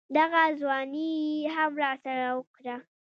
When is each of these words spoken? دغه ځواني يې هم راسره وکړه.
دغه 0.17 0.41
ځواني 0.59 1.09
يې 1.43 1.49
هم 1.55 1.71
راسره 1.83 2.27
وکړه. 2.37 2.77